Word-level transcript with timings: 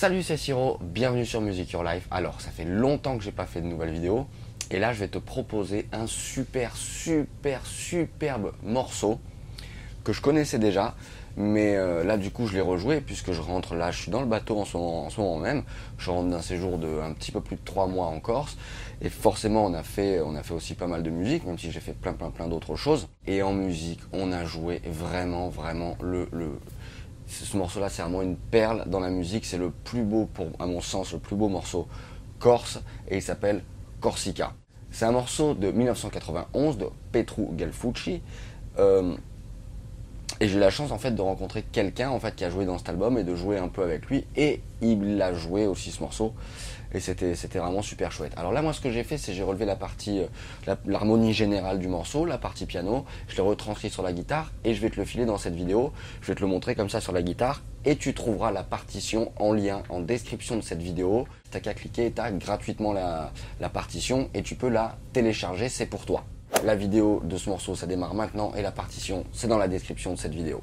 Salut 0.00 0.22
c'est 0.22 0.38
Siro, 0.38 0.78
bienvenue 0.80 1.26
sur 1.26 1.42
Music 1.42 1.72
Your 1.72 1.84
Life. 1.84 2.08
Alors 2.10 2.40
ça 2.40 2.50
fait 2.50 2.64
longtemps 2.64 3.18
que 3.18 3.22
j'ai 3.22 3.32
pas 3.32 3.44
fait 3.44 3.60
de 3.60 3.66
nouvelles 3.66 3.92
vidéos. 3.92 4.26
Et 4.70 4.78
là 4.78 4.94
je 4.94 5.00
vais 5.00 5.08
te 5.08 5.18
proposer 5.18 5.88
un 5.92 6.06
super 6.06 6.74
super 6.74 7.66
superbe 7.66 8.52
morceau 8.62 9.20
que 10.02 10.14
je 10.14 10.22
connaissais 10.22 10.58
déjà. 10.58 10.94
Mais 11.36 11.76
euh, 11.76 12.02
là 12.02 12.16
du 12.16 12.30
coup 12.30 12.46
je 12.46 12.54
l'ai 12.54 12.62
rejoué. 12.62 13.02
Puisque 13.02 13.32
je 13.32 13.42
rentre 13.42 13.74
là, 13.74 13.90
je 13.90 14.00
suis 14.00 14.10
dans 14.10 14.22
le 14.22 14.26
bateau 14.26 14.58
en 14.58 14.64
ce 14.64 14.78
moment, 14.78 15.38
même, 15.38 15.64
je 15.98 16.10
rentre 16.10 16.30
d'un 16.30 16.40
séjour 16.40 16.78
de 16.78 16.98
un 17.02 17.12
petit 17.12 17.30
peu 17.30 17.42
plus 17.42 17.56
de 17.56 17.62
trois 17.62 17.86
mois 17.86 18.06
en 18.06 18.20
Corse. 18.20 18.56
Et 19.02 19.10
forcément 19.10 19.66
on 19.66 19.74
a 19.74 19.82
fait 19.82 20.22
on 20.22 20.34
a 20.34 20.42
fait 20.42 20.54
aussi 20.54 20.72
pas 20.72 20.86
mal 20.86 21.02
de 21.02 21.10
musique 21.10 21.44
même 21.44 21.58
si 21.58 21.70
j'ai 21.70 21.80
fait 21.80 21.92
plein 21.92 22.14
plein 22.14 22.30
plein 22.30 22.48
d'autres 22.48 22.74
choses. 22.74 23.08
Et 23.26 23.42
en 23.42 23.52
musique 23.52 24.00
on 24.14 24.32
a 24.32 24.46
joué 24.46 24.80
vraiment 24.86 25.50
vraiment 25.50 25.98
le, 26.00 26.26
le 26.32 26.52
ce 27.30 27.56
morceau-là, 27.56 27.88
c'est 27.88 28.02
vraiment 28.02 28.22
une 28.22 28.36
perle 28.36 28.84
dans 28.86 29.00
la 29.00 29.10
musique. 29.10 29.44
C'est 29.44 29.58
le 29.58 29.70
plus 29.70 30.02
beau, 30.02 30.26
pour, 30.26 30.48
à 30.58 30.66
mon 30.66 30.80
sens, 30.80 31.12
le 31.12 31.18
plus 31.18 31.36
beau 31.36 31.48
morceau 31.48 31.88
corse 32.38 32.80
et 33.08 33.16
il 33.16 33.22
s'appelle 33.22 33.62
Corsica. 34.00 34.52
C'est 34.90 35.04
un 35.04 35.12
morceau 35.12 35.54
de 35.54 35.70
1991 35.70 36.78
de 36.78 36.86
Petru 37.12 37.46
Galfucci. 37.52 38.22
Euh, 38.78 39.14
et 40.40 40.48
j'ai 40.48 40.56
eu 40.56 40.60
la 40.60 40.70
chance 40.70 40.90
en 40.90 40.98
fait 40.98 41.10
de 41.10 41.20
rencontrer 41.20 41.62
quelqu'un 41.62 42.08
en 42.10 42.18
fait 42.18 42.34
qui 42.34 42.44
a 42.44 42.50
joué 42.50 42.64
dans 42.64 42.78
cet 42.78 42.88
album 42.88 43.18
et 43.18 43.24
de 43.24 43.34
jouer 43.34 43.58
un 43.58 43.68
peu 43.68 43.82
avec 43.82 44.06
lui. 44.06 44.24
Et 44.36 44.62
il 44.80 45.20
a 45.20 45.34
joué 45.34 45.66
aussi 45.66 45.90
ce 45.90 46.00
morceau 46.00 46.34
et 46.92 46.98
c'était 46.98 47.34
c'était 47.34 47.58
vraiment 47.58 47.82
super 47.82 48.10
chouette. 48.10 48.32
Alors 48.36 48.50
là 48.50 48.62
moi 48.62 48.72
ce 48.72 48.80
que 48.80 48.90
j'ai 48.90 49.04
fait 49.04 49.18
c'est 49.18 49.34
j'ai 49.34 49.42
relevé 49.42 49.66
la 49.66 49.76
partie 49.76 50.20
euh, 50.66 50.74
l'harmonie 50.86 51.34
générale 51.34 51.78
du 51.78 51.88
morceau, 51.88 52.24
la 52.24 52.38
partie 52.38 52.64
piano, 52.64 53.04
je 53.28 53.36
l'ai 53.36 53.42
retranscrit 53.42 53.90
sur 53.90 54.02
la 54.02 54.14
guitare 54.14 54.50
et 54.64 54.74
je 54.74 54.80
vais 54.80 54.88
te 54.88 54.96
le 54.96 55.04
filer 55.04 55.26
dans 55.26 55.38
cette 55.38 55.54
vidéo. 55.54 55.92
Je 56.22 56.28
vais 56.28 56.34
te 56.34 56.40
le 56.40 56.46
montrer 56.46 56.74
comme 56.74 56.88
ça 56.88 57.02
sur 57.02 57.12
la 57.12 57.22
guitare 57.22 57.62
et 57.84 57.96
tu 57.96 58.14
trouveras 58.14 58.50
la 58.50 58.62
partition 58.62 59.32
en 59.38 59.52
lien 59.52 59.82
en 59.90 60.00
description 60.00 60.56
de 60.56 60.62
cette 60.62 60.80
vidéo. 60.80 61.28
T'as 61.50 61.60
qu'à 61.60 61.74
cliquer, 61.74 62.10
t'as 62.10 62.30
gratuitement 62.30 62.94
la, 62.94 63.32
la 63.60 63.68
partition 63.68 64.30
et 64.32 64.42
tu 64.42 64.54
peux 64.54 64.68
la 64.68 64.96
télécharger, 65.12 65.68
c'est 65.68 65.86
pour 65.86 66.06
toi. 66.06 66.24
La 66.64 66.74
vidéo 66.74 67.20
de 67.24 67.36
ce 67.36 67.48
morceau 67.48 67.74
ça 67.74 67.86
démarre 67.86 68.14
maintenant 68.14 68.52
et 68.56 68.62
la 68.62 68.72
partition 68.72 69.24
c'est 69.32 69.48
dans 69.48 69.58
la 69.58 69.68
description 69.68 70.12
de 70.12 70.18
cette 70.18 70.34
vidéo. 70.34 70.62